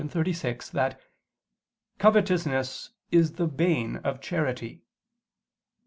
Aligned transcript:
36), 0.09 0.71
that 0.71 0.99
"covetousness 1.99 2.89
is 3.11 3.33
the 3.33 3.45
bane 3.45 3.97
of 3.97 4.19
charity." 4.19 4.81